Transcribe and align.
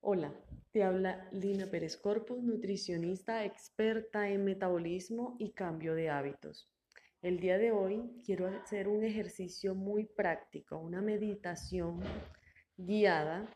Hola, 0.00 0.32
te 0.70 0.84
habla 0.84 1.28
Lina 1.32 1.66
Pérez 1.66 1.96
Corpus, 1.96 2.40
nutricionista 2.40 3.44
experta 3.44 4.28
en 4.28 4.44
metabolismo 4.44 5.34
y 5.40 5.50
cambio 5.50 5.96
de 5.96 6.08
hábitos. 6.08 6.70
El 7.20 7.40
día 7.40 7.58
de 7.58 7.72
hoy 7.72 8.08
quiero 8.24 8.46
hacer 8.46 8.86
un 8.86 9.02
ejercicio 9.02 9.74
muy 9.74 10.06
práctico, 10.06 10.78
una 10.78 11.02
meditación 11.02 12.00
guiada 12.76 13.52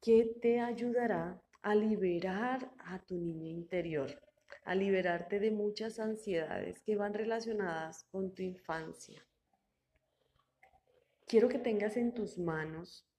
que 0.00 0.26
te 0.40 0.60
ayudará 0.60 1.42
a 1.60 1.74
liberar 1.74 2.70
a 2.78 3.04
tu 3.04 3.18
niña 3.18 3.50
interior, 3.50 4.22
a 4.62 4.76
liberarte 4.76 5.40
de 5.40 5.50
muchas 5.50 5.98
ansiedades 5.98 6.80
que 6.82 6.94
van 6.94 7.14
relacionadas 7.14 8.04
con 8.12 8.32
tu 8.32 8.42
infancia. 8.42 9.26
Quiero 11.26 11.48
que 11.48 11.58
tengas 11.58 11.96
en 11.96 12.14
tus 12.14 12.38
manos 12.38 13.09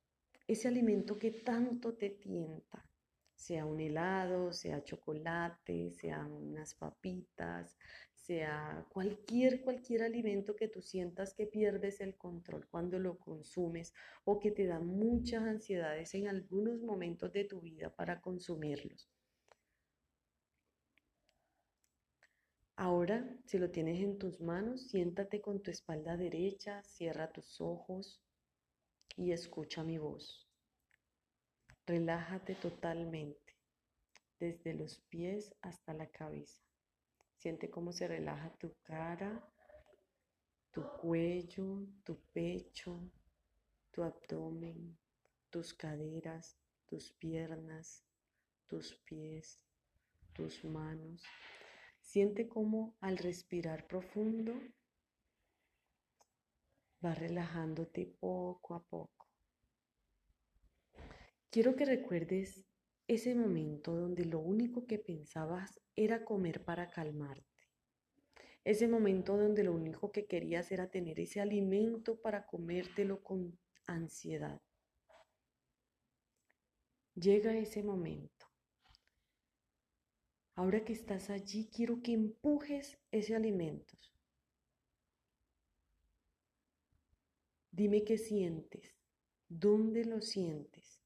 ese 0.52 0.68
alimento 0.68 1.18
que 1.18 1.32
tanto 1.32 1.94
te 1.94 2.10
tienta, 2.10 2.86
sea 3.34 3.66
un 3.66 3.80
helado, 3.80 4.52
sea 4.52 4.84
chocolate, 4.84 5.92
sean 5.92 6.30
unas 6.30 6.76
papitas, 6.76 7.78
sea 8.14 8.86
cualquier, 8.90 9.62
cualquier 9.62 10.04
alimento 10.04 10.54
que 10.58 10.68
tú 10.68 10.82
sientas 10.82 11.34
que 11.34 11.48
pierdes 11.48 12.02
el 12.02 12.18
control 12.18 12.68
cuando 12.68 13.00
lo 13.00 13.18
consumes 13.18 13.94
o 14.26 14.40
que 14.40 14.52
te 14.52 14.66
da 14.66 14.82
muchas 14.82 15.44
ansiedades 15.44 16.14
en 16.16 16.28
algunos 16.28 16.82
momentos 16.82 17.32
de 17.32 17.46
tu 17.46 17.62
vida 17.62 17.96
para 17.96 18.20
consumirlos. 18.20 19.10
Ahora, 22.76 23.26
si 23.46 23.58
lo 23.58 23.72
tienes 23.72 24.02
en 24.02 24.18
tus 24.18 24.42
manos, 24.42 24.90
siéntate 24.90 25.40
con 25.40 25.62
tu 25.62 25.72
espalda 25.72 26.18
derecha, 26.18 26.84
cierra 26.84 27.32
tus 27.32 27.62
ojos 27.62 28.22
y 29.16 29.32
escucha 29.32 29.84
mi 29.84 29.98
voz. 29.98 30.48
Relájate 31.86 32.56
totalmente, 32.56 33.58
desde 34.40 34.74
los 34.74 35.00
pies 35.10 35.54
hasta 35.62 35.94
la 35.94 36.08
cabeza. 36.08 36.62
Siente 37.36 37.70
cómo 37.70 37.92
se 37.92 38.08
relaja 38.08 38.54
tu 38.60 38.76
cara, 38.84 39.44
tu 40.72 40.84
cuello, 41.02 41.88
tu 42.04 42.20
pecho, 42.34 43.12
tu 43.92 44.04
abdomen, 44.04 44.98
tus 45.50 45.74
caderas, 45.74 46.58
tus 46.86 47.12
piernas, 47.14 48.06
tus 48.68 48.96
pies, 49.06 49.66
tus 50.34 50.64
manos. 50.64 51.24
Siente 52.00 52.48
cómo 52.48 52.96
al 53.02 53.18
respirar 53.18 53.88
profundo 53.88 54.54
va 57.04 57.14
relajándote 57.14 58.06
poco 58.20 58.76
a 58.76 58.84
poco. 58.84 59.28
Quiero 61.50 61.76
que 61.76 61.86
recuerdes 61.86 62.66
ese 63.08 63.36
momento 63.36 63.94
donde 63.94 64.26
lo 64.26 64.40
único 64.40 64.86
que 64.86 64.98
pensabas 64.98 65.82
era 65.96 66.24
comer 66.24 66.64
para 66.64 66.90
calmarte. 66.90 67.46
Ese 68.64 68.88
momento 68.88 69.36
donde 69.36 69.64
lo 69.64 69.74
único 69.74 70.12
que 70.12 70.28
querías 70.28 70.72
era 70.72 70.90
tener 70.90 71.20
ese 71.20 71.42
alimento 71.42 72.22
para 72.22 72.46
comértelo 72.46 73.22
con 73.24 73.60
ansiedad. 73.88 74.62
Llega 77.16 77.58
ese 77.58 77.84
momento. 77.84 78.48
Ahora 80.56 80.86
que 80.86 80.94
estás 80.94 81.30
allí, 81.30 81.70
quiero 81.74 82.02
que 82.02 82.14
empujes 82.14 83.00
ese 83.12 83.36
alimento. 83.36 83.98
Dime 87.74 88.04
qué 88.04 88.18
sientes, 88.18 88.98
dónde 89.48 90.04
lo 90.04 90.20
sientes. 90.20 91.02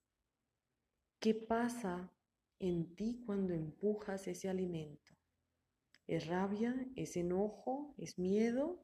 ¿Qué 1.19 1.35
pasa 1.35 2.11
en 2.57 2.95
ti 2.95 3.21
cuando 3.23 3.53
empujas 3.53 4.27
ese 4.27 4.49
alimento? 4.49 5.13
¿Es 6.07 6.25
rabia? 6.25 6.87
¿Es 6.95 7.17
enojo? 7.17 7.93
¿Es 7.99 8.17
miedo? 8.17 8.83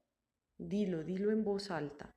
Dilo, 0.59 1.03
dilo 1.03 1.31
en 1.31 1.44
voz 1.44 1.72
alta. 1.72 2.16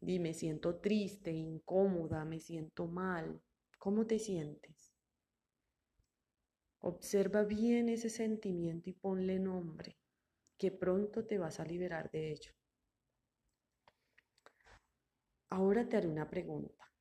Dime, 0.00 0.34
siento 0.34 0.80
triste, 0.80 1.30
incómoda, 1.30 2.24
me 2.24 2.40
siento 2.40 2.88
mal. 2.88 3.40
¿Cómo 3.78 4.08
te 4.08 4.18
sientes? 4.18 4.92
Observa 6.80 7.44
bien 7.44 7.88
ese 7.88 8.10
sentimiento 8.10 8.90
y 8.90 8.94
ponle 8.94 9.38
nombre, 9.38 9.98
que 10.58 10.72
pronto 10.72 11.26
te 11.26 11.38
vas 11.38 11.60
a 11.60 11.64
liberar 11.64 12.10
de 12.10 12.32
ello. 12.32 12.59
Ahora 15.50 15.88
te 15.88 15.96
haré 15.96 16.06
una 16.06 16.30
pregunta 16.30 16.92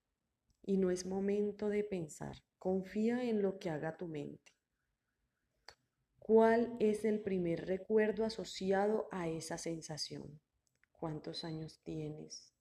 y 0.63 0.77
no 0.77 0.89
es 0.89 1.05
momento 1.05 1.69
de 1.69 1.83
pensar. 1.83 2.35
Confía 2.57 3.23
en 3.23 3.41
lo 3.41 3.59
que 3.59 3.69
haga 3.69 3.95
tu 3.95 4.07
mente. 4.07 4.51
¿Cuál 6.17 6.75
es 6.79 7.05
el 7.05 7.21
primer 7.21 7.65
recuerdo 7.67 8.25
asociado 8.25 9.07
a 9.11 9.27
esa 9.27 9.57
sensación? 9.57 10.41
¿Cuántos 10.91 11.43
años 11.43 11.79
tienes? 11.83 12.53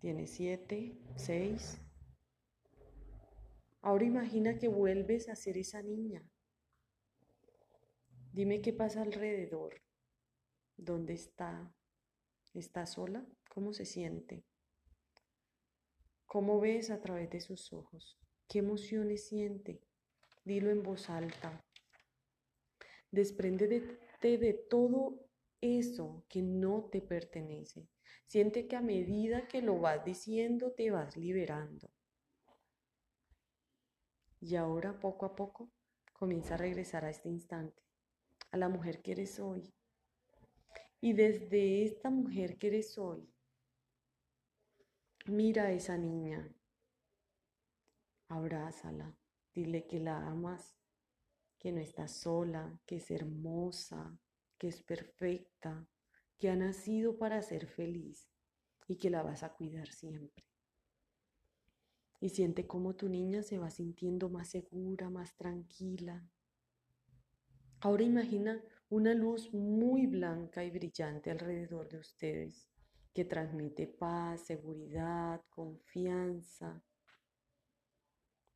¿Tienes 0.00 0.30
siete? 0.30 0.98
¿Seis? 1.16 1.78
Ahora 3.82 4.04
imagina 4.04 4.58
que 4.58 4.68
vuelves 4.68 5.28
a 5.28 5.36
ser 5.36 5.58
esa 5.58 5.82
niña. 5.82 6.22
Dime 8.32 8.62
qué 8.62 8.72
pasa 8.72 9.02
alrededor. 9.02 9.82
¿Dónde 10.76 11.14
está? 11.14 11.74
¿Está 12.54 12.84
sola? 12.86 13.24
¿Cómo 13.48 13.72
se 13.72 13.84
siente? 13.84 14.44
¿Cómo 16.26 16.58
ves 16.60 16.90
a 16.90 17.00
través 17.00 17.30
de 17.30 17.40
sus 17.40 17.72
ojos? 17.72 18.18
¿Qué 18.48 18.58
emociones 18.58 19.28
siente? 19.28 19.80
Dilo 20.44 20.70
en 20.70 20.82
voz 20.82 21.10
alta. 21.10 21.64
Desprende 23.12 23.68
de 24.20 24.52
todo 24.68 25.28
eso 25.60 26.24
que 26.28 26.42
no 26.42 26.88
te 26.90 27.00
pertenece. 27.00 27.88
Siente 28.26 28.66
que 28.66 28.76
a 28.76 28.80
medida 28.80 29.46
que 29.46 29.62
lo 29.62 29.78
vas 29.78 30.04
diciendo 30.04 30.72
te 30.72 30.90
vas 30.90 31.16
liberando. 31.16 31.90
Y 34.40 34.56
ahora 34.56 34.98
poco 34.98 35.26
a 35.26 35.36
poco 35.36 35.70
comienza 36.12 36.54
a 36.54 36.58
regresar 36.58 37.04
a 37.04 37.10
este 37.10 37.28
instante, 37.28 37.82
a 38.50 38.56
la 38.56 38.68
mujer 38.68 39.02
que 39.02 39.12
eres 39.12 39.38
hoy. 39.38 39.72
Y 41.00 41.14
desde 41.14 41.84
esta 41.84 42.10
mujer 42.10 42.58
que 42.58 42.68
eres 42.68 42.98
hoy, 42.98 43.30
Mira 45.26 45.64
a 45.64 45.72
esa 45.72 45.98
niña, 45.98 46.50
abrázala, 48.28 49.14
dile 49.54 49.86
que 49.86 50.00
la 50.00 50.26
amas, 50.26 50.74
que 51.58 51.72
no 51.72 51.80
está 51.80 52.08
sola, 52.08 52.80
que 52.86 52.96
es 52.96 53.10
hermosa, 53.10 54.18
que 54.58 54.68
es 54.68 54.82
perfecta, 54.82 55.86
que 56.38 56.48
ha 56.48 56.56
nacido 56.56 57.18
para 57.18 57.42
ser 57.42 57.66
feliz 57.66 58.28
y 58.88 58.96
que 58.96 59.10
la 59.10 59.22
vas 59.22 59.42
a 59.42 59.52
cuidar 59.52 59.88
siempre. 59.88 60.42
Y 62.18 62.30
siente 62.30 62.66
cómo 62.66 62.96
tu 62.96 63.08
niña 63.08 63.42
se 63.42 63.58
va 63.58 63.70
sintiendo 63.70 64.30
más 64.30 64.48
segura, 64.48 65.10
más 65.10 65.36
tranquila. 65.36 66.26
Ahora 67.80 68.02
imagina 68.02 68.60
una 68.90 69.14
luz 69.14 69.54
muy 69.54 70.08
blanca 70.08 70.64
y 70.64 70.70
brillante 70.70 71.30
alrededor 71.30 71.88
de 71.88 71.98
ustedes 71.98 72.68
que 73.14 73.24
transmite 73.24 73.86
paz, 73.86 74.40
seguridad, 74.46 75.40
confianza. 75.48 76.82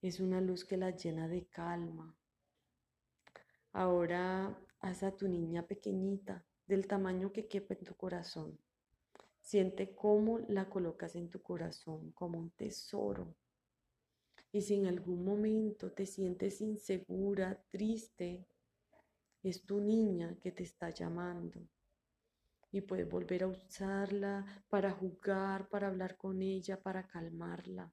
Es 0.02 0.18
una 0.18 0.40
luz 0.40 0.64
que 0.64 0.76
la 0.76 0.90
llena 0.90 1.28
de 1.28 1.46
calma. 1.46 2.16
Ahora 3.72 4.58
haz 4.80 5.04
a 5.04 5.16
tu 5.16 5.28
niña 5.28 5.68
pequeñita, 5.68 6.44
del 6.66 6.88
tamaño 6.88 7.32
que 7.32 7.46
quepa 7.46 7.74
en 7.74 7.84
tu 7.84 7.94
corazón. 7.94 8.58
Siente 9.40 9.94
cómo 9.94 10.40
la 10.48 10.68
colocas 10.68 11.14
en 11.14 11.30
tu 11.30 11.42
corazón 11.42 12.10
como 12.10 12.40
un 12.40 12.50
tesoro. 12.50 13.36
Y 14.50 14.62
si 14.62 14.74
en 14.74 14.86
algún 14.86 15.24
momento 15.24 15.92
te 15.92 16.06
sientes 16.06 16.60
insegura, 16.60 17.62
triste, 17.70 18.48
es 19.50 19.64
tu 19.64 19.80
niña 19.80 20.36
que 20.40 20.52
te 20.52 20.62
está 20.62 20.90
llamando 20.90 21.60
y 22.72 22.80
puedes 22.80 23.08
volver 23.08 23.44
a 23.44 23.48
usarla 23.48 24.64
para 24.68 24.90
jugar, 24.90 25.68
para 25.68 25.88
hablar 25.88 26.16
con 26.16 26.42
ella, 26.42 26.82
para 26.82 27.06
calmarla. 27.06 27.92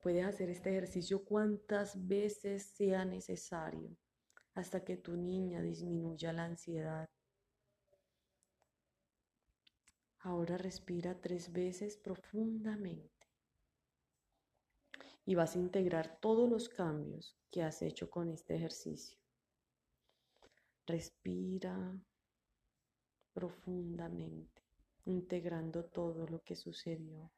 Puedes 0.00 0.24
hacer 0.26 0.50
este 0.50 0.70
ejercicio 0.70 1.24
cuantas 1.24 2.06
veces 2.06 2.72
sea 2.74 3.04
necesario 3.04 3.96
hasta 4.54 4.84
que 4.84 4.96
tu 4.96 5.16
niña 5.16 5.62
disminuya 5.62 6.32
la 6.32 6.44
ansiedad. 6.44 7.08
Ahora 10.18 10.56
respira 10.56 11.20
tres 11.20 11.52
veces 11.52 11.96
profundamente 11.96 13.28
y 15.26 15.34
vas 15.34 15.54
a 15.54 15.58
integrar 15.58 16.18
todos 16.20 16.48
los 16.48 16.68
cambios 16.68 17.38
que 17.50 17.62
has 17.62 17.82
hecho 17.82 18.10
con 18.10 18.30
este 18.30 18.56
ejercicio. 18.56 19.23
Respira 20.86 21.98
profundamente, 23.32 24.62
integrando 25.06 25.84
todo 25.86 26.26
lo 26.26 26.42
que 26.42 26.56
sucedió. 26.56 27.32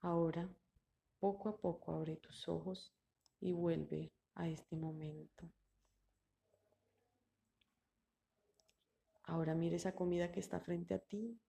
Ahora, 0.00 0.48
poco 1.18 1.48
a 1.48 1.56
poco 1.56 1.92
abre 1.92 2.16
tus 2.16 2.48
ojos 2.48 2.92
y 3.40 3.52
vuelve 3.52 4.12
a 4.34 4.48
este 4.48 4.76
momento. 4.76 5.50
Ahora 9.24 9.54
mire 9.54 9.76
esa 9.76 9.94
comida 9.94 10.30
que 10.30 10.40
está 10.40 10.60
frente 10.60 10.94
a 10.94 10.98
ti, 10.98 11.40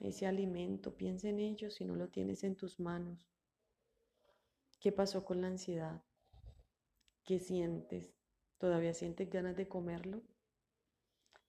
ese 0.00 0.26
alimento, 0.26 0.96
piensa 0.96 1.28
en 1.28 1.38
ello 1.38 1.70
si 1.70 1.84
no 1.84 1.94
lo 1.96 2.08
tienes 2.08 2.44
en 2.44 2.56
tus 2.56 2.80
manos. 2.80 3.30
¿Qué 4.80 4.92
pasó 4.92 5.24
con 5.24 5.40
la 5.40 5.48
ansiedad? 5.48 6.02
¿Qué 7.24 7.38
sientes? 7.38 8.14
¿Todavía 8.58 8.94
sientes 8.94 9.28
ganas 9.28 9.56
de 9.56 9.68
comerlo? 9.68 10.22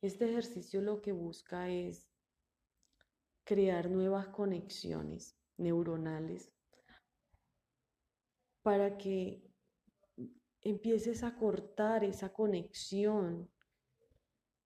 Este 0.01 0.29
ejercicio 0.29 0.81
lo 0.81 1.01
que 1.01 1.11
busca 1.11 1.69
es 1.69 2.07
crear 3.43 3.89
nuevas 3.89 4.27
conexiones 4.27 5.37
neuronales 5.57 6.51
para 8.61 8.97
que 8.97 9.41
empieces 10.61 11.23
a 11.23 11.37
cortar 11.37 12.03
esa 12.03 12.33
conexión 12.33 13.49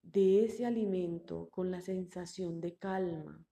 de 0.02 0.44
ese 0.44 0.66
alimento 0.66 1.48
con 1.50 1.70
la 1.70 1.80
sensación 1.80 2.60
de 2.60 2.76
calma. 2.76 3.46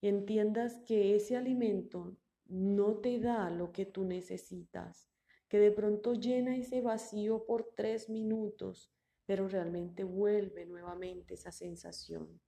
Entiendas 0.00 0.80
que 0.86 1.16
ese 1.16 1.36
alimento 1.36 2.16
no 2.46 2.98
te 2.98 3.18
da 3.18 3.50
lo 3.50 3.72
que 3.72 3.84
tú 3.84 4.04
necesitas, 4.04 5.11
que 5.52 5.58
de 5.58 5.70
pronto 5.70 6.14
llena 6.14 6.56
ese 6.56 6.80
vacío 6.80 7.44
por 7.44 7.74
tres 7.76 8.08
minutos, 8.08 8.90
pero 9.26 9.48
realmente 9.48 10.02
vuelve 10.02 10.64
nuevamente 10.64 11.34
esa 11.34 11.52
sensación. 11.52 12.40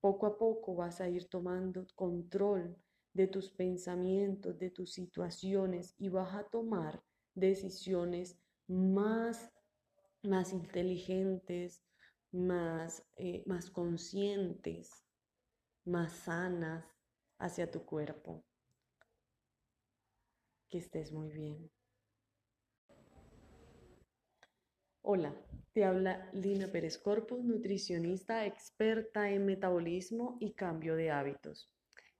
Poco 0.00 0.26
a 0.26 0.38
poco 0.38 0.76
vas 0.76 1.00
a 1.00 1.08
ir 1.08 1.28
tomando 1.28 1.84
control 1.96 2.76
de 3.12 3.26
tus 3.26 3.50
pensamientos, 3.50 4.56
de 4.60 4.70
tus 4.70 4.92
situaciones 4.92 5.96
y 5.98 6.08
vas 6.08 6.32
a 6.36 6.44
tomar 6.44 7.02
decisiones 7.34 8.38
más, 8.68 9.50
más 10.22 10.52
inteligentes, 10.52 11.82
más, 12.30 13.04
eh, 13.16 13.42
más 13.44 13.72
conscientes, 13.72 15.04
más 15.84 16.12
sanas 16.12 16.84
hacia 17.38 17.68
tu 17.68 17.84
cuerpo. 17.84 18.44
Que 20.68 20.78
estés 20.78 21.10
muy 21.10 21.32
bien. 21.32 21.79
Hola, 25.02 25.34
te 25.72 25.84
habla 25.84 26.28
Lina 26.34 26.70
Pérez 26.70 26.98
Corpus, 26.98 27.42
nutricionista 27.42 28.44
experta 28.44 29.30
en 29.30 29.46
metabolismo 29.46 30.36
y 30.40 30.52
cambio 30.52 30.94
de 30.94 31.10
hábitos. 31.10 31.72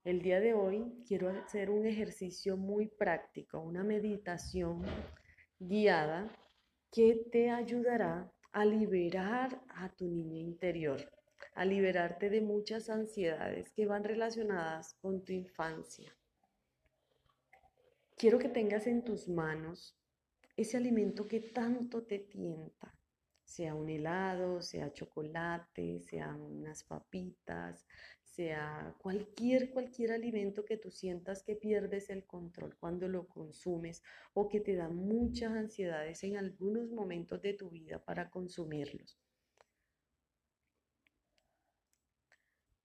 El 0.03 0.23
día 0.23 0.39
de 0.39 0.55
hoy 0.55 0.91
quiero 1.07 1.29
hacer 1.29 1.69
un 1.69 1.85
ejercicio 1.85 2.57
muy 2.57 2.87
práctico, 2.87 3.59
una 3.59 3.83
meditación 3.83 4.81
guiada 5.59 6.35
que 6.91 7.23
te 7.31 7.51
ayudará 7.51 8.33
a 8.51 8.65
liberar 8.65 9.61
a 9.69 9.89
tu 9.89 10.07
niña 10.07 10.39
interior, 10.39 11.07
a 11.53 11.63
liberarte 11.65 12.31
de 12.31 12.41
muchas 12.41 12.89
ansiedades 12.89 13.69
que 13.69 13.85
van 13.85 14.03
relacionadas 14.03 14.95
con 14.95 15.23
tu 15.23 15.33
infancia. 15.33 16.11
Quiero 18.17 18.39
que 18.39 18.49
tengas 18.49 18.87
en 18.87 19.03
tus 19.03 19.29
manos 19.29 20.00
ese 20.61 20.77
alimento 20.77 21.27
que 21.27 21.39
tanto 21.39 22.03
te 22.03 22.19
tienta, 22.19 22.93
sea 23.43 23.75
un 23.75 23.89
helado, 23.89 24.61
sea 24.61 24.93
chocolate, 24.93 25.99
sean 25.99 26.41
unas 26.41 26.83
papitas, 26.83 27.85
sea 28.23 28.95
cualquier, 28.99 29.71
cualquier 29.71 30.11
alimento 30.11 30.63
que 30.63 30.77
tú 30.77 30.89
sientas 30.89 31.43
que 31.43 31.55
pierdes 31.55 32.09
el 32.09 32.25
control 32.25 32.77
cuando 32.77 33.07
lo 33.07 33.27
consumes 33.27 34.03
o 34.33 34.47
que 34.47 34.61
te 34.61 34.75
da 34.75 34.87
muchas 34.89 35.51
ansiedades 35.51 36.23
en 36.23 36.37
algunos 36.37 36.91
momentos 36.91 37.41
de 37.41 37.53
tu 37.53 37.69
vida 37.69 38.03
para 38.03 38.29
consumirlos. 38.29 39.19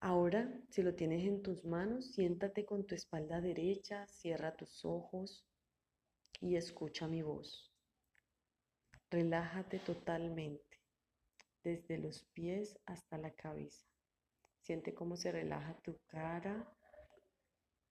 Ahora, 0.01 0.53
si 0.69 0.83
lo 0.83 0.95
tienes 0.95 1.25
en 1.25 1.43
tus 1.43 1.65
manos, 1.65 2.13
siéntate 2.13 2.65
con 2.65 2.87
tu 2.87 2.95
espalda 2.95 3.41
derecha, 3.41 4.07
cierra 4.09 4.57
tus 4.57 4.85
ojos 4.85 5.45
y 6.41 6.57
escucha 6.57 7.07
mi 7.09 7.23
voz. 7.23 7.73
Relájate 9.11 9.79
totalmente, 9.79 10.81
desde 11.63 11.99
los 11.99 12.25
pies 12.25 12.79
hasta 12.87 13.19
la 13.19 13.31
cabeza. 13.31 13.87
Siente 14.61 14.95
cómo 14.95 15.17
se 15.17 15.31
relaja 15.33 15.75
tu 15.83 15.99
cara, 16.07 16.69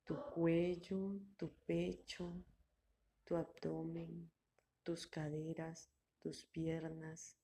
tu 0.03 0.15
cuello, 0.33 1.19
tu 1.38 1.53
pecho, 1.65 2.44
tu 3.24 3.36
abdomen, 3.36 4.30
tus 4.83 5.07
caderas, 5.07 5.89
tus 6.19 6.45
piernas, 6.45 7.38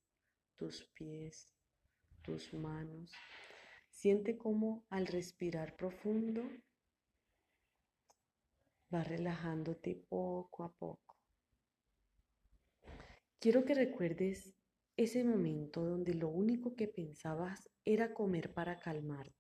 tus 0.58 0.84
pies, 0.94 1.54
tus 2.22 2.54
manos. 2.54 3.12
Siente 3.90 4.38
cómo 4.38 4.86
al 4.90 5.08
respirar 5.08 5.76
profundo 5.76 6.44
va 8.94 9.04
relajándote 9.04 9.96
poco 10.10 10.64
a 10.64 10.72
poco. 10.72 11.18
Quiero 13.40 13.66
que 13.66 13.74
recuerdes 13.74 14.54
ese 14.98 15.24
momento 15.24 15.84
donde 15.84 16.14
lo 16.14 16.30
único 16.30 16.76
que 16.76 16.88
pensabas 16.88 17.70
era 17.86 18.14
comer 18.14 18.54
para 18.54 18.80
calmarte. 18.80 19.36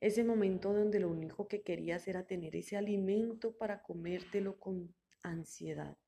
Ese 0.00 0.22
momento 0.22 0.72
donde 0.72 1.00
lo 1.00 1.10
único 1.10 1.48
que 1.48 1.62
querías 1.62 2.06
era 2.06 2.26
tener 2.26 2.54
ese 2.54 2.76
alimento 2.76 3.56
para 3.56 3.82
comértelo 3.82 4.58
con 4.58 4.94
ansiedad. 5.22 5.98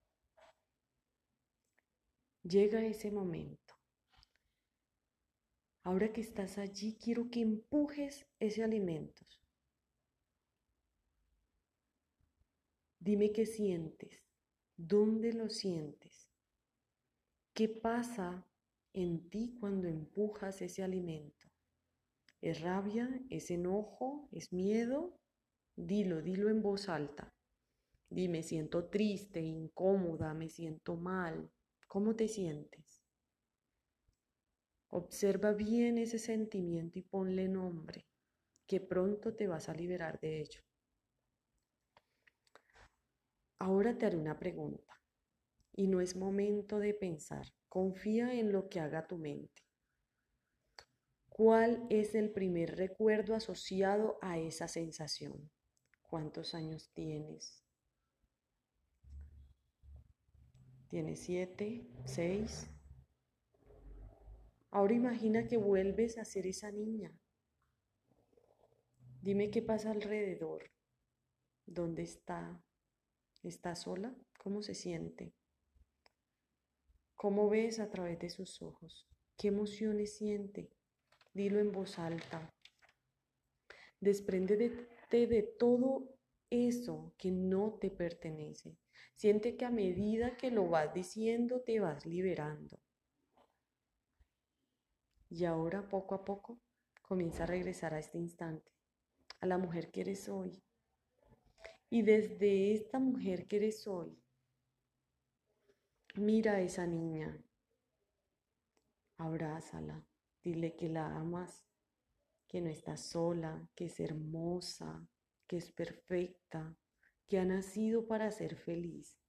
Llega 2.43 2.85
ese 2.85 3.11
momento. 3.11 3.75
Ahora 5.83 6.13
que 6.13 6.21
estás 6.21 6.57
allí, 6.57 6.97
quiero 7.03 7.31
que 7.31 7.41
empujes 7.41 8.27
ese 8.39 8.63
alimento. 8.63 9.27
Dime 13.11 13.33
qué 13.33 13.45
sientes, 13.45 14.23
dónde 14.77 15.33
lo 15.33 15.49
sientes, 15.49 16.31
qué 17.53 17.69
pasa 17.69 18.47
en 18.93 19.29
ti 19.29 19.57
cuando 19.59 19.89
empujas 19.89 20.63
ese 20.63 20.85
alimento. 20.85 21.49
¿Es 22.41 22.61
rabia? 22.61 23.21
¿Es 23.29 23.51
enojo? 23.51 24.29
¿Es 24.31 24.53
miedo? 24.53 25.19
Dilo, 25.75 26.23
dilo 26.23 26.51
en 26.51 26.63
voz 26.63 26.89
alta. 26.89 27.35
Dime, 28.09 28.45
siento 28.45 28.89
triste, 28.89 29.41
incómoda, 29.41 30.33
me 30.33 30.49
siento 30.49 30.95
mal. 30.95 31.51
¿Cómo 31.89 32.15
te 32.15 32.29
sientes? 32.29 33.03
Observa 34.87 35.53
bien 35.53 35.99
ese 35.99 36.21
sentimiento 36.21 37.01
y 37.01 37.03
ponle 37.03 37.49
nombre, 37.49 38.07
que 38.69 38.81
pronto 38.81 39.35
te 39.35 39.49
vas 39.49 39.69
a 39.69 39.75
liberar 39.75 40.21
de 40.21 40.43
ello. 40.43 40.61
Ahora 43.61 43.99
te 43.99 44.07
haré 44.07 44.17
una 44.17 44.39
pregunta 44.39 45.03
y 45.77 45.87
no 45.87 46.01
es 46.01 46.17
momento 46.17 46.79
de 46.79 46.95
pensar. 46.95 47.47
Confía 47.69 48.33
en 48.33 48.53
lo 48.53 48.71
que 48.71 48.81
haga 48.81 49.07
tu 49.07 49.19
mente. 49.19 49.63
¿Cuál 51.29 51.87
es 51.91 52.15
el 52.15 52.33
primer 52.33 52.77
recuerdo 52.77 53.35
asociado 53.35 54.19
a 54.23 54.39
esa 54.39 54.67
sensación? 54.67 55.51
¿Cuántos 56.01 56.55
años 56.55 56.91
tienes? 56.95 57.63
¿Tienes 60.89 61.21
siete? 61.21 61.87
¿Seis? 62.07 62.67
Ahora 64.71 64.95
imagina 64.95 65.47
que 65.47 65.59
vuelves 65.59 66.17
a 66.17 66.25
ser 66.25 66.47
esa 66.47 66.71
niña. 66.73 67.13
Dime 69.21 69.51
qué 69.51 69.61
pasa 69.61 69.91
alrededor. 69.91 70.71
¿Dónde 71.67 72.05
está? 72.05 72.65
¿Está 73.43 73.75
sola? 73.75 74.15
¿Cómo 74.43 74.63
se 74.63 74.75
siente? 74.75 75.33
¿Cómo 77.17 77.49
ves 77.49 77.81
a 77.81 77.91
través 77.91 78.19
de 78.19 78.29
sus 78.29 78.61
ojos? 78.61 79.09
¿Qué 79.39 79.49
emociones 79.49 80.17
siente? 80.17 80.71
Dilo 81.33 81.59
en 81.59 81.73
voz 81.73 81.99
alta. 81.99 82.53
Desprende 84.01 84.57
de 85.11 85.43
todo 85.59 86.19
eso 86.51 87.15
que 87.17 87.31
no 87.31 87.79
te 87.81 87.91
pertenece. 87.91 88.77
Siente 89.15 89.57
que 89.57 89.65
a 89.65 89.71
medida 89.71 90.37
que 90.37 90.51
lo 90.51 90.69
vas 90.69 90.93
diciendo 90.93 91.63
te 91.63 91.81
vas 91.81 92.05
liberando. 92.05 92.79
Y 95.31 95.45
ahora 95.47 95.89
poco 95.89 96.15
a 96.15 96.25
poco 96.25 96.61
comienza 97.03 97.45
a 97.45 97.47
regresar 97.47 97.95
a 97.95 97.99
este 98.01 98.19
instante, 98.19 98.71
a 99.41 99.47
la 99.47 99.57
mujer 99.57 99.91
que 99.91 100.03
eres 100.03 100.29
hoy. 100.29 100.63
Y 101.91 102.03
desde 102.03 102.73
esta 102.73 102.99
mujer 102.99 103.47
que 103.47 103.57
eres 103.57 103.87
hoy, 103.87 104.17
Mira 106.17 106.55
a 106.55 106.61
esa 106.61 106.89
niña, 106.89 107.41
abrázala, 109.17 110.05
dile 110.43 110.75
que 110.75 110.89
la 110.89 111.17
amas, 111.17 111.65
que 112.49 112.61
no 112.61 112.69
está 112.69 112.97
sola, 112.97 113.69
que 113.77 113.85
es 113.85 114.01
hermosa, 114.01 115.07
que 115.47 115.59
es 115.59 115.71
perfecta, 115.71 116.77
que 117.29 117.39
ha 117.39 117.45
nacido 117.45 118.09
para 118.09 118.33
ser 118.33 118.57
feliz 118.57 119.21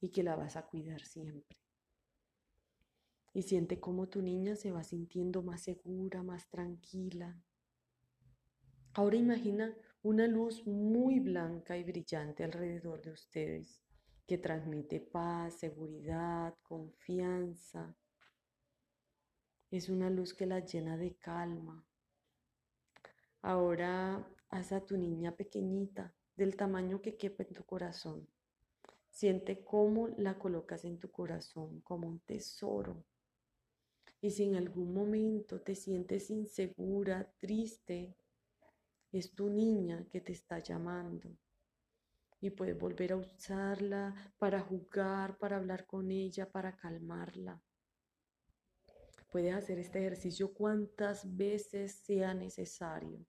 y 0.00 0.10
que 0.10 0.24
la 0.24 0.34
vas 0.34 0.56
a 0.56 0.66
cuidar 0.66 1.02
siempre. 1.02 1.56
Y 3.32 3.42
siente 3.42 3.78
cómo 3.78 4.08
tu 4.08 4.20
niña 4.20 4.56
se 4.56 4.72
va 4.72 4.82
sintiendo 4.82 5.40
más 5.42 5.62
segura, 5.62 6.24
más 6.24 6.48
tranquila. 6.50 7.40
Ahora 8.92 9.16
imagina 9.16 9.76
una 10.04 10.26
luz 10.26 10.66
muy 10.66 11.18
blanca 11.18 11.78
y 11.78 11.82
brillante 11.82 12.44
alrededor 12.44 13.00
de 13.00 13.12
ustedes 13.12 13.80
que 14.26 14.36
transmite 14.36 15.00
paz, 15.00 15.54
seguridad, 15.54 16.54
confianza. 16.62 17.96
Es 19.70 19.88
una 19.88 20.10
luz 20.10 20.34
que 20.34 20.44
la 20.44 20.60
llena 20.60 20.98
de 20.98 21.16
calma. 21.16 21.86
Ahora 23.40 24.28
haz 24.50 24.72
a 24.72 24.84
tu 24.84 24.98
niña 24.98 25.36
pequeñita, 25.36 26.14
del 26.36 26.54
tamaño 26.54 27.00
que 27.00 27.16
quepa 27.16 27.44
en 27.44 27.54
tu 27.54 27.64
corazón. 27.64 28.28
Siente 29.08 29.64
cómo 29.64 30.08
la 30.08 30.38
colocas 30.38 30.84
en 30.84 30.98
tu 30.98 31.10
corazón 31.10 31.80
como 31.80 32.08
un 32.08 32.20
tesoro. 32.20 33.06
Y 34.20 34.32
si 34.32 34.44
en 34.44 34.56
algún 34.56 34.92
momento 34.92 35.62
te 35.62 35.74
sientes 35.74 36.28
insegura, 36.28 37.32
triste, 37.38 38.14
es 39.18 39.32
tu 39.32 39.48
niña 39.48 40.06
que 40.10 40.20
te 40.20 40.32
está 40.32 40.58
llamando. 40.58 41.30
Y 42.40 42.50
puedes 42.50 42.76
volver 42.76 43.12
a 43.12 43.16
usarla 43.16 44.32
para 44.38 44.60
jugar, 44.60 45.38
para 45.38 45.56
hablar 45.56 45.86
con 45.86 46.10
ella, 46.10 46.50
para 46.50 46.76
calmarla. 46.76 47.62
Puedes 49.30 49.54
hacer 49.54 49.78
este 49.78 50.00
ejercicio 50.00 50.52
cuantas 50.52 51.36
veces 51.36 51.94
sea 51.94 52.34
necesario 52.34 53.24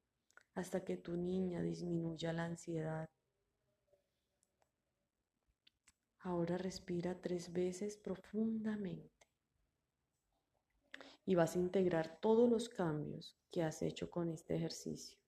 hasta 0.56 0.84
que 0.84 0.98
tu 0.98 1.16
niña 1.16 1.62
disminuya 1.62 2.34
la 2.34 2.46
ansiedad. 2.46 3.10
Ahora 6.20 6.58
respira 6.58 7.22
tres 7.22 7.54
veces 7.54 7.98
profundamente 7.98 9.12
y 11.26 11.36
vas 11.36 11.56
a 11.56 11.60
integrar 11.60 12.20
todos 12.20 12.50
los 12.50 12.70
cambios 12.70 13.38
que 13.52 13.64
has 13.64 13.82
hecho 13.82 14.10
con 14.10 14.30
este 14.30 14.56
ejercicio. 14.56 15.25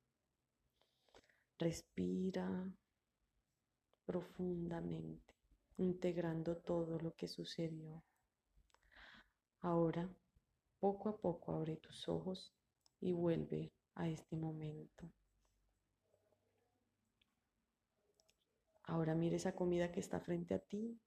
Respira 1.59 2.71
profundamente, 4.05 5.33
integrando 5.77 6.57
todo 6.57 6.99
lo 6.99 7.15
que 7.15 7.27
sucedió. 7.27 8.03
Ahora, 9.59 10.07
poco 10.79 11.09
a 11.09 11.17
poco, 11.17 11.53
abre 11.53 11.77
tus 11.77 12.07
ojos 12.07 12.53
y 12.99 13.11
vuelve 13.11 13.73
a 13.95 14.07
este 14.07 14.37
momento. 14.37 15.11
Ahora 18.83 19.15
mire 19.15 19.35
esa 19.35 19.55
comida 19.55 19.91
que 19.91 19.99
está 19.99 20.19
frente 20.19 20.53
a 20.53 20.59
ti, 20.59 21.01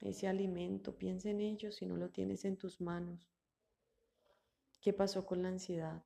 ese 0.00 0.28
alimento, 0.28 0.98
piensa 0.98 1.30
en 1.30 1.40
ello 1.40 1.72
si 1.72 1.86
no 1.86 1.96
lo 1.96 2.10
tienes 2.10 2.44
en 2.44 2.56
tus 2.56 2.80
manos. 2.80 3.32
¿Qué 4.80 4.92
pasó 4.92 5.24
con 5.24 5.42
la 5.42 5.48
ansiedad? 5.48 6.04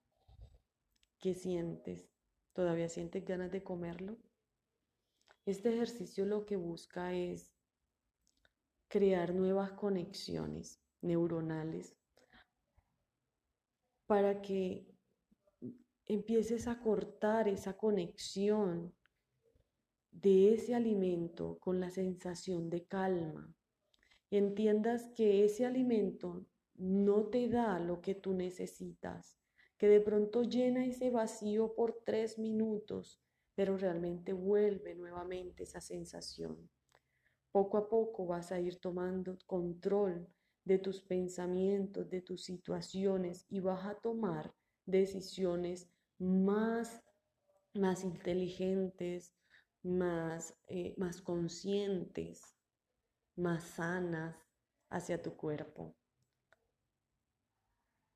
¿Qué 1.18 1.34
sientes? 1.34 2.11
¿Todavía 2.52 2.88
sientes 2.88 3.24
ganas 3.24 3.50
de 3.50 3.62
comerlo? 3.62 4.18
Este 5.46 5.72
ejercicio 5.72 6.26
lo 6.26 6.44
que 6.44 6.56
busca 6.56 7.14
es 7.14 7.52
crear 8.88 9.34
nuevas 9.34 9.72
conexiones 9.72 10.80
neuronales 11.00 11.96
para 14.06 14.42
que 14.42 14.86
empieces 16.04 16.68
a 16.68 16.78
cortar 16.80 17.48
esa 17.48 17.76
conexión 17.76 18.94
de 20.10 20.52
ese 20.52 20.74
alimento 20.74 21.58
con 21.58 21.80
la 21.80 21.90
sensación 21.90 22.68
de 22.68 22.84
calma. 22.84 23.54
Entiendas 24.30 25.08
que 25.16 25.44
ese 25.44 25.64
alimento 25.64 26.46
no 26.74 27.28
te 27.28 27.48
da 27.48 27.78
lo 27.78 28.02
que 28.02 28.14
tú 28.14 28.34
necesitas, 28.34 29.41
que 29.82 29.88
de 29.88 30.00
pronto 30.00 30.44
llena 30.44 30.86
ese 30.86 31.10
vacío 31.10 31.74
por 31.74 32.04
tres 32.04 32.38
minutos, 32.38 33.20
pero 33.56 33.76
realmente 33.76 34.32
vuelve 34.32 34.94
nuevamente 34.94 35.64
esa 35.64 35.80
sensación. 35.80 36.70
Poco 37.50 37.78
a 37.78 37.88
poco 37.88 38.24
vas 38.24 38.52
a 38.52 38.60
ir 38.60 38.78
tomando 38.78 39.36
control 39.44 40.28
de 40.64 40.78
tus 40.78 41.02
pensamientos, 41.02 42.08
de 42.08 42.20
tus 42.22 42.44
situaciones 42.44 43.44
y 43.48 43.58
vas 43.58 43.84
a 43.84 43.96
tomar 43.96 44.54
decisiones 44.86 45.90
más, 46.16 47.02
más 47.74 48.04
inteligentes, 48.04 49.34
más, 49.82 50.56
eh, 50.68 50.94
más 50.96 51.20
conscientes, 51.20 52.54
más 53.34 53.64
sanas 53.64 54.36
hacia 54.90 55.20
tu 55.20 55.36
cuerpo. 55.36 55.96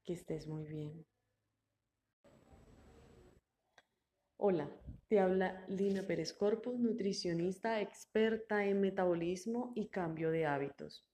Que 0.05 0.13
estés 0.13 0.47
muy 0.47 0.65
bien. 0.65 1.05
Hola, 4.39 4.71
te 5.09 5.19
habla 5.19 5.65
Lina 5.67 6.03
Pérez 6.07 6.35
Corpus, 6.35 6.79
nutricionista 6.79 7.81
experta 7.81 8.67
en 8.67 8.83
metabolismo 8.83 9.73
y 9.75 9.89
cambio 9.89 10.31
de 10.31 10.45
hábitos. 10.45 11.07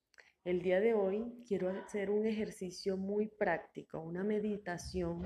El 0.43 0.61
día 0.61 0.81
de 0.81 0.95
hoy 0.95 1.33
quiero 1.47 1.69
hacer 1.69 2.11
un 2.11 2.27
ejercicio 2.27 2.97
muy 2.97 3.29
práctico, 3.29 4.01
una 4.01 4.25
meditación 4.25 5.23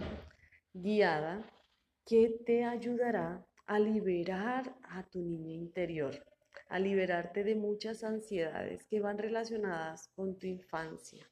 guiada 0.74 1.50
que 2.04 2.38
te 2.44 2.64
ayudará 2.64 3.46
a 3.64 3.78
liberar 3.78 4.76
a 4.82 5.02
tu 5.08 5.22
niña 5.22 5.54
interior, 5.54 6.22
a 6.68 6.78
liberarte 6.78 7.44
de 7.44 7.54
muchas 7.54 8.04
ansiedades 8.04 8.84
que 8.84 9.00
van 9.00 9.16
relacionadas 9.16 10.08
con 10.08 10.38
tu 10.38 10.46
infancia. 10.46 11.26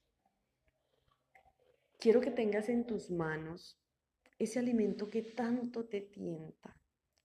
Quiero 1.99 2.23
que 2.23 2.31
tengas 2.31 2.71
en 2.71 2.87
tus 2.87 3.11
manos 3.11 3.79
ese 4.39 4.59
alimento 4.59 5.09
que 5.09 5.23
tanto 5.23 5.87
te 5.87 6.01
tienta, 6.01 6.77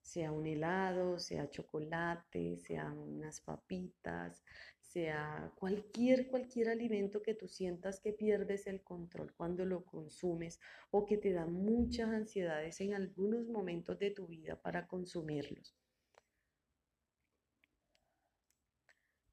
sea 0.01 0.31
un 0.31 0.45
helado, 0.45 1.19
sea 1.19 1.49
chocolate, 1.49 2.57
sean 2.57 2.97
unas 2.97 3.41
papitas, 3.41 4.43
sea 4.79 5.51
cualquier, 5.55 6.27
cualquier 6.27 6.69
alimento 6.69 7.21
que 7.21 7.35
tú 7.35 7.47
sientas 7.47 7.99
que 7.99 8.13
pierdes 8.13 8.65
el 8.67 8.81
control 8.81 9.33
cuando 9.35 9.65
lo 9.65 9.85
consumes 9.85 10.59
o 10.91 11.05
que 11.05 11.17
te 11.17 11.31
da 11.31 11.45
muchas 11.45 12.09
ansiedades 12.09 12.81
en 12.81 12.95
algunos 12.95 13.47
momentos 13.47 13.99
de 13.99 14.11
tu 14.11 14.27
vida 14.27 14.59
para 14.61 14.87
consumirlos. 14.87 15.75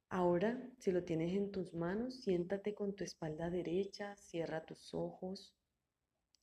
Ahora, 0.08 0.62
si 0.78 0.92
lo 0.92 1.04
tienes 1.04 1.32
en 1.34 1.50
tus 1.50 1.74
manos, 1.74 2.22
siéntate 2.22 2.74
con 2.74 2.94
tu 2.94 3.02
espalda 3.02 3.50
derecha, 3.50 4.14
cierra 4.16 4.64
tus 4.64 4.94
ojos 4.94 5.55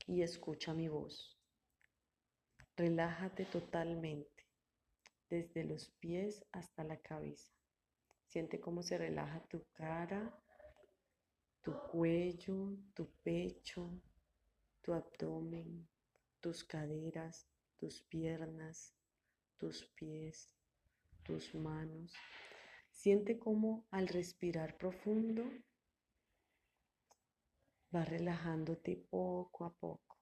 y 0.08 0.22
escucha 0.22 0.74
mi 0.74 0.88
voz. 0.88 1.38
Relájate 2.76 3.46
totalmente, 3.46 4.48
desde 5.30 5.64
los 5.64 5.90
pies 6.00 6.46
hasta 6.52 6.84
la 6.84 6.98
cabeza. 6.98 7.54
Siente 8.26 8.60
cómo 8.60 8.82
se 8.82 8.98
relaja 8.98 9.44
tu 9.48 9.64
cara, 9.74 10.36
tu 11.62 11.74
cuello, 11.92 12.76
tu 12.94 13.10
pecho, 13.24 14.02
tu 14.82 14.94
abdomen, 14.94 15.88
tus 16.40 16.64
caderas, 16.64 17.48
tus 17.78 18.02
piernas, 18.02 18.94
tus 19.58 19.86
pies, 19.96 20.54
tus 21.24 21.54
manos. 21.56 22.14
Siente 22.92 23.40
cómo 23.40 23.86
al 23.92 24.08
respirar 24.08 24.78
profundo 24.78 25.44
va 27.94 28.06
relajándote 28.06 28.96
poco 29.10 29.66
a 29.66 29.74
poco. 29.74 30.18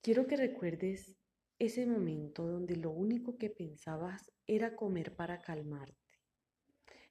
Quiero 0.00 0.26
que 0.26 0.36
recuerdes 0.36 1.16
ese 1.58 1.86
momento 1.86 2.46
donde 2.46 2.76
lo 2.76 2.90
único 2.90 3.38
que 3.38 3.48
pensabas 3.48 4.30
era 4.46 4.76
comer 4.76 5.14
para 5.14 5.40
calmarte. 5.40 5.96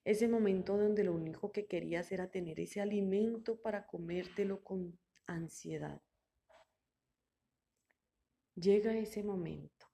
Ese 0.04 0.28
momento 0.28 0.78
donde 0.78 1.04
lo 1.04 1.14
único 1.14 1.52
que 1.52 1.66
querías 1.66 2.12
era 2.12 2.30
tener 2.30 2.60
ese 2.60 2.82
alimento 2.82 3.62
para 3.62 3.88
comértelo 3.88 4.64
con 4.64 5.00
ansiedad. 5.28 6.02
Llega 8.56 8.96
ese 8.98 9.24
momento. 9.24 9.88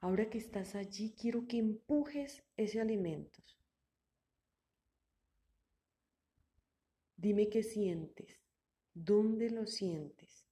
Ahora 0.00 0.30
que 0.30 0.38
estás 0.38 0.74
allí, 0.74 1.14
quiero 1.16 1.46
que 1.46 1.58
empujes 1.58 2.44
ese 2.56 2.80
alimento. 2.80 3.42
Dime 7.20 7.48
qué 7.48 7.64
sientes, 7.64 8.40
dónde 8.94 9.50
lo 9.50 9.66
sientes, 9.66 10.46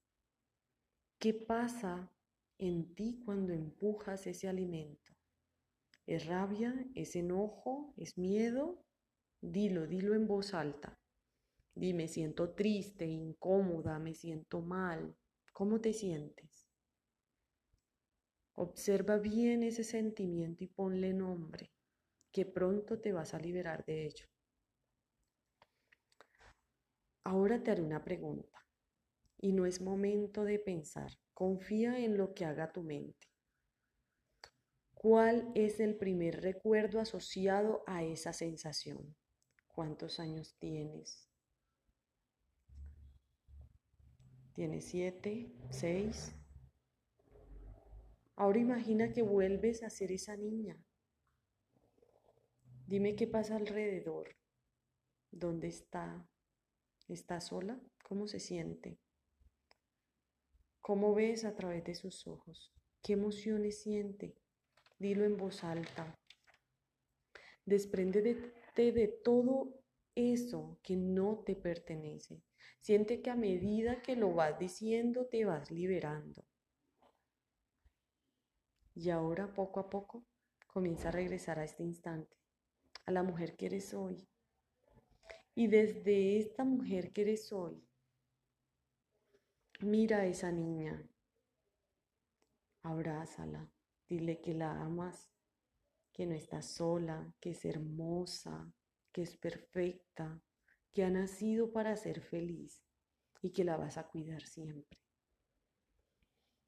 qué 1.20 1.32
pasa 1.32 2.10
en 2.58 2.92
ti 2.92 3.22
cuando 3.24 3.52
empujas 3.52 4.26
ese 4.26 4.48
alimento. 4.48 5.12
¿Es 6.08 6.26
rabia? 6.26 6.74
¿Es 6.96 7.14
enojo? 7.14 7.94
¿Es 7.96 8.18
miedo? 8.18 8.82
Dilo, 9.40 9.86
dilo 9.86 10.16
en 10.16 10.26
voz 10.26 10.54
alta. 10.54 10.98
Dime, 11.72 12.08
siento 12.08 12.50
triste, 12.50 13.06
incómoda, 13.06 14.00
me 14.00 14.12
siento 14.12 14.60
mal. 14.60 15.14
¿Cómo 15.52 15.80
te 15.80 15.92
sientes? 15.92 16.66
Observa 18.54 19.18
bien 19.18 19.62
ese 19.62 19.84
sentimiento 19.84 20.64
y 20.64 20.66
ponle 20.66 21.12
nombre, 21.12 21.70
que 22.32 22.44
pronto 22.44 22.98
te 22.98 23.12
vas 23.12 23.34
a 23.34 23.38
liberar 23.38 23.84
de 23.84 24.06
ello. 24.06 24.26
Ahora 27.26 27.60
te 27.60 27.72
haré 27.72 27.82
una 27.82 28.04
pregunta 28.04 28.64
y 29.40 29.50
no 29.50 29.66
es 29.66 29.80
momento 29.80 30.44
de 30.44 30.60
pensar. 30.60 31.10
Confía 31.34 31.98
en 31.98 32.16
lo 32.16 32.34
que 32.34 32.44
haga 32.44 32.70
tu 32.70 32.84
mente. 32.84 33.26
¿Cuál 34.94 35.50
es 35.56 35.80
el 35.80 35.96
primer 35.96 36.40
recuerdo 36.40 37.00
asociado 37.00 37.82
a 37.88 38.04
esa 38.04 38.32
sensación? 38.32 39.16
¿Cuántos 39.66 40.20
años 40.20 40.54
tienes? 40.60 41.28
¿Tienes 44.52 44.84
siete? 44.84 45.52
¿Seis? 45.70 46.32
Ahora 48.36 48.60
imagina 48.60 49.12
que 49.12 49.22
vuelves 49.22 49.82
a 49.82 49.90
ser 49.90 50.12
esa 50.12 50.36
niña. 50.36 50.80
Dime 52.86 53.16
qué 53.16 53.26
pasa 53.26 53.56
alrededor. 53.56 54.28
¿Dónde 55.32 55.66
está? 55.66 56.24
¿Está 57.08 57.40
sola? 57.40 57.80
¿Cómo 58.02 58.26
se 58.26 58.40
siente? 58.40 58.98
¿Cómo 60.80 61.14
ves 61.14 61.44
a 61.44 61.54
través 61.54 61.84
de 61.84 61.94
sus 61.94 62.26
ojos? 62.26 62.72
¿Qué 63.00 63.12
emociones 63.12 63.80
siente? 63.80 64.34
Dilo 64.98 65.24
en 65.24 65.36
voz 65.36 65.62
alta. 65.62 66.18
Desprende 67.64 68.22
de 68.74 69.08
todo 69.22 69.84
eso 70.16 70.80
que 70.82 70.96
no 70.96 71.44
te 71.46 71.54
pertenece. 71.54 72.42
Siente 72.80 73.22
que 73.22 73.30
a 73.30 73.36
medida 73.36 74.02
que 74.02 74.16
lo 74.16 74.34
vas 74.34 74.58
diciendo 74.58 75.26
te 75.26 75.44
vas 75.44 75.70
liberando. 75.70 76.44
Y 78.94 79.10
ahora 79.10 79.52
poco 79.54 79.78
a 79.78 79.90
poco 79.90 80.24
comienza 80.66 81.10
a 81.10 81.12
regresar 81.12 81.58
a 81.60 81.64
este 81.64 81.84
instante, 81.84 82.36
a 83.04 83.12
la 83.12 83.22
mujer 83.22 83.56
que 83.56 83.66
eres 83.66 83.94
hoy. 83.94 84.28
Y 85.56 85.66
desde 85.66 86.38
esta 86.38 86.62
mujer 86.62 87.12
que 87.12 87.22
eres 87.22 87.52
hoy, 87.52 87.82
mira 89.80 90.18
a 90.18 90.26
esa 90.26 90.52
niña, 90.52 91.02
abrázala, 92.82 93.68
dile 94.08 94.40
que 94.40 94.54
la 94.54 94.80
amas, 94.80 95.32
que 96.12 96.26
no 96.26 96.34
está 96.34 96.62
sola, 96.62 97.34
que 97.40 97.50
es 97.50 97.64
hermosa, 97.64 98.72
que 99.10 99.22
es 99.22 99.36
perfecta, 99.36 100.40
que 100.92 101.02
ha 101.02 101.10
nacido 101.10 101.72
para 101.72 101.96
ser 101.96 102.20
feliz 102.20 102.84
y 103.42 103.50
que 103.50 103.64
la 103.64 103.76
vas 103.76 103.98
a 103.98 104.06
cuidar 104.06 104.42
siempre 104.42 105.00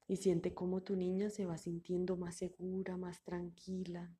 y 0.09 0.17
siente 0.17 0.55
cómo 0.55 0.81
tu 0.81 0.95
niña 0.95 1.29
se 1.29 1.45
va 1.45 1.59
sintiendo 1.59 2.17
más 2.17 2.35
segura, 2.35 2.97
más 2.97 3.23
tranquila. 3.23 4.11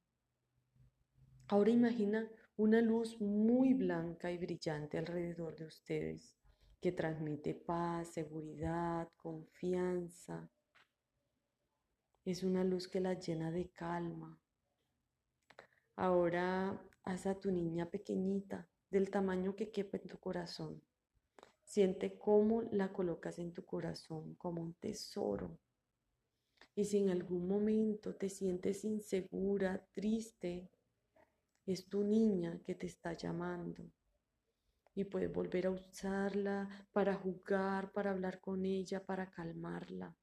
Ahora 1.48 1.72
imagina 1.72 2.30
una 2.60 2.82
luz 2.82 3.22
muy 3.22 3.74
blanca 3.74 4.30
y 4.34 4.38
brillante 4.38 4.98
alrededor 4.98 5.56
de 5.56 5.64
ustedes 5.64 6.36
que 6.82 6.92
transmite 6.92 7.54
paz, 7.54 8.10
seguridad, 8.10 9.08
confianza. 9.16 10.52
Es 12.26 12.44
una 12.44 12.66
luz 12.66 12.90
que 12.90 13.00
la 13.00 13.14
llena 13.14 13.50
de 13.50 13.70
calma. 13.70 14.38
Ahora 15.96 16.86
haz 17.04 17.28
a 17.28 17.40
tu 17.40 17.50
niña 17.50 17.90
pequeñita, 17.90 18.68
del 18.92 19.10
tamaño 19.10 19.56
que 19.56 19.72
quepa 19.72 19.96
en 19.96 20.10
tu 20.10 20.20
corazón. 20.20 20.84
Siente 21.64 22.20
cómo 22.20 22.64
la 22.64 22.92
colocas 22.92 23.40
en 23.40 23.54
tu 23.54 23.64
corazón 23.64 24.36
como 24.36 24.62
un 24.62 24.74
tesoro 24.74 25.58
y 26.76 26.84
si 26.84 26.98
en 26.98 27.10
algún 27.10 27.48
momento 27.48 28.16
te 28.16 28.30
sientes 28.30 28.84
insegura, 28.84 29.86
triste, 29.94 30.70
es 31.74 31.88
tu 31.88 32.04
niña 32.04 32.60
que 32.66 32.74
te 32.74 32.88
está 32.88 33.14
llamando. 33.14 33.84
Y 34.96 35.04
puedes 35.04 35.32
volver 35.32 35.68
a 35.68 35.72
usarla 35.72 36.68
para 36.92 37.14
jugar, 37.14 37.92
para 37.92 38.10
hablar 38.10 38.42
con 38.42 38.66
ella, 38.66 39.06
para 39.06 39.30
calmarla. 39.30 40.16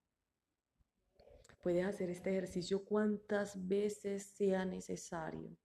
Puedes 1.62 1.86
hacer 1.86 2.10
este 2.10 2.30
ejercicio 2.30 2.84
cuantas 2.84 3.66
veces 3.66 4.26
sea 4.26 4.64
necesario 4.64 5.56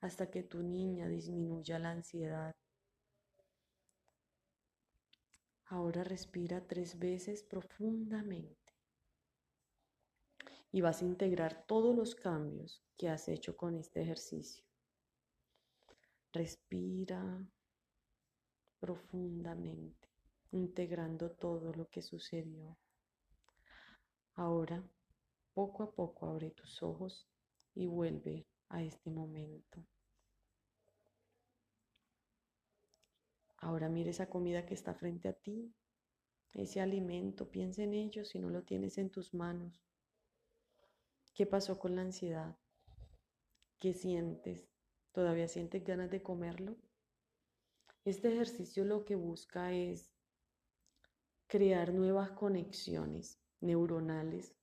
hasta 0.00 0.30
que 0.30 0.42
tu 0.42 0.62
niña 0.62 1.08
disminuya 1.08 1.78
la 1.78 1.92
ansiedad. 1.92 2.54
Ahora 5.64 6.04
respira 6.04 6.66
tres 6.66 6.98
veces 6.98 7.42
profundamente 7.42 8.74
y 10.70 10.82
vas 10.82 11.00
a 11.00 11.06
integrar 11.06 11.64
todos 11.66 11.96
los 11.96 12.14
cambios 12.14 12.84
que 12.98 13.08
has 13.08 13.28
hecho 13.28 13.56
con 13.56 13.76
este 13.76 14.02
ejercicio. 14.02 14.71
Respira 16.32 17.46
profundamente, 18.80 20.08
integrando 20.50 21.30
todo 21.32 21.74
lo 21.74 21.88
que 21.90 22.00
sucedió. 22.00 22.78
Ahora, 24.34 24.82
poco 25.52 25.82
a 25.82 25.92
poco, 25.92 26.26
abre 26.26 26.50
tus 26.50 26.82
ojos 26.82 27.28
y 27.74 27.86
vuelve 27.86 28.46
a 28.70 28.82
este 28.82 29.10
momento. 29.10 29.86
Ahora 33.58 33.90
mire 33.90 34.10
esa 34.10 34.30
comida 34.30 34.64
que 34.64 34.74
está 34.74 34.94
frente 34.94 35.28
a 35.28 35.34
ti, 35.34 35.74
ese 36.52 36.80
alimento, 36.80 37.50
piensa 37.50 37.82
en 37.82 37.92
ello 37.92 38.24
si 38.24 38.38
no 38.38 38.48
lo 38.48 38.62
tienes 38.62 38.96
en 38.96 39.10
tus 39.10 39.34
manos. 39.34 39.84
¿Qué 41.34 41.46
pasó 41.46 41.78
con 41.78 41.94
la 41.94 42.02
ansiedad? 42.02 42.56
¿Qué 43.78 43.92
sientes? 43.92 44.71
¿Todavía 45.12 45.46
sientes 45.46 45.84
ganas 45.84 46.10
de 46.10 46.22
comerlo? 46.22 46.76
Este 48.04 48.32
ejercicio 48.32 48.84
lo 48.84 49.04
que 49.04 49.14
busca 49.14 49.72
es 49.72 50.10
crear 51.46 51.92
nuevas 51.92 52.30
conexiones 52.30 53.38
neuronales 53.60 54.56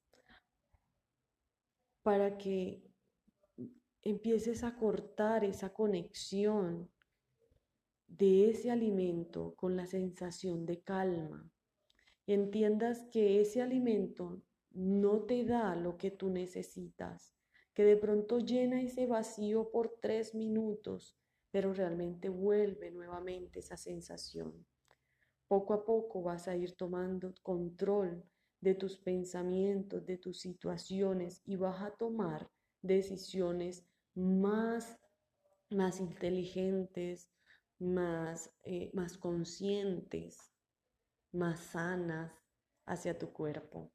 para 2.01 2.37
que 2.37 2.83
empieces 4.01 4.63
a 4.63 4.75
cortar 4.75 5.43
esa 5.43 5.71
conexión 5.71 6.89
de 8.07 8.49
ese 8.49 8.71
alimento 8.71 9.53
con 9.55 9.75
la 9.75 9.85
sensación 9.85 10.65
de 10.65 10.81
calma. 10.81 11.47
Entiendas 12.25 13.05
que 13.11 13.39
ese 13.39 13.61
alimento 13.61 14.41
no 14.71 15.21
te 15.21 15.45
da 15.45 15.75
lo 15.75 15.97
que 15.97 16.09
tú 16.09 16.29
necesitas, 16.29 17.38
que 17.79 17.85
de 17.85 17.95
pronto 17.95 18.39
llena 18.39 18.81
ese 18.81 19.07
vacío 19.07 19.71
por 19.71 19.99
tres 20.01 20.35
minutos, 20.35 21.17
pero 21.49 21.73
realmente 21.73 22.27
vuelve 22.27 22.91
nuevamente 22.91 23.59
esa 23.59 23.77
sensación. 23.77 24.65
Poco 25.47 25.73
a 25.73 25.85
poco 25.85 26.21
vas 26.21 26.49
a 26.49 26.57
ir 26.57 26.75
tomando 26.75 27.33
control 27.41 28.21
de 28.59 28.75
tus 28.75 28.97
pensamientos, 28.97 30.05
de 30.05 30.17
tus 30.17 30.41
situaciones 30.41 31.41
y 31.45 31.55
vas 31.55 31.81
a 31.81 31.91
tomar 31.91 32.51
decisiones 32.81 33.85
más, 34.13 34.99
más 35.69 36.01
inteligentes, 36.01 37.29
más, 37.79 38.53
eh, 38.65 38.91
más 38.93 39.17
conscientes, 39.17 40.51
más 41.31 41.61
sanas 41.61 42.33
hacia 42.85 43.17
tu 43.17 43.31
cuerpo. 43.31 43.89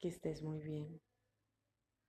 Que 0.00 0.08
estés 0.08 0.42
muy 0.42 0.58
bien. 0.58 1.00